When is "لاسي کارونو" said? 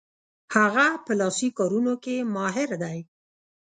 1.19-1.93